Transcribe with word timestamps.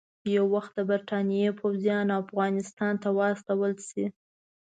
یو 0.35 0.45
وخت 0.55 0.71
د 0.75 0.79
برټانیې 0.89 1.49
پوځیان 1.59 2.07
افغانستان 2.21 2.93
ته 3.03 3.09
واستول 3.17 3.73
شي. 3.89 4.05